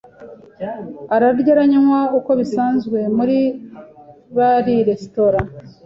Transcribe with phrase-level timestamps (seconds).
[1.15, 3.37] ararya aranywa uko bisanzwe muri
[4.37, 5.39] bari -resitora.